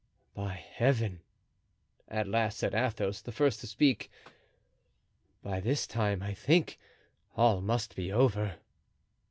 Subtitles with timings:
[0.33, 1.19] "By Heaven!"
[2.07, 4.09] at last said Athos, the first to speak,
[5.43, 6.79] "by this time, I think,
[7.35, 8.55] all must be over."